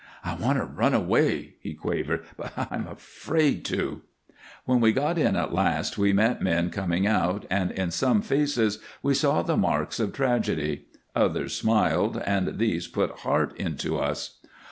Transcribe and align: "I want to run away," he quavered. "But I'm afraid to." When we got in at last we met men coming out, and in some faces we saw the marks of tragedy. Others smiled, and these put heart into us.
"I 0.23 0.33
want 0.33 0.57
to 0.57 0.65
run 0.65 0.95
away," 0.95 1.57
he 1.59 1.75
quavered. 1.75 2.25
"But 2.35 2.53
I'm 2.71 2.87
afraid 2.87 3.63
to." 3.65 4.01
When 4.65 4.81
we 4.81 4.93
got 4.93 5.19
in 5.19 5.35
at 5.35 5.53
last 5.53 5.95
we 5.95 6.11
met 6.11 6.41
men 6.41 6.71
coming 6.71 7.05
out, 7.05 7.45
and 7.51 7.69
in 7.69 7.91
some 7.91 8.23
faces 8.23 8.79
we 9.03 9.13
saw 9.13 9.43
the 9.43 9.57
marks 9.57 9.99
of 9.99 10.11
tragedy. 10.11 10.87
Others 11.15 11.55
smiled, 11.55 12.17
and 12.25 12.57
these 12.57 12.87
put 12.87 13.19
heart 13.19 13.55
into 13.57 13.99
us. 13.99 14.39